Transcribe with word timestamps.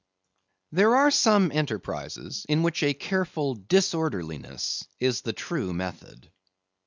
There 0.71 0.95
are 0.95 1.11
some 1.11 1.51
enterprises 1.51 2.47
in 2.49 2.63
which 2.63 2.81
a 2.81 2.95
careful 2.95 3.53
disorderliness 3.53 4.83
is 4.99 5.21
the 5.21 5.31
true 5.31 5.73
method. 5.75 6.31